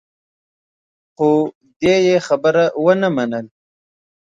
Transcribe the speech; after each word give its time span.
خو 1.15 1.29
دې 1.79 1.95
يې 2.07 2.17
خبره 2.27 2.65
ونه 2.85 3.09
منله. 3.15 3.51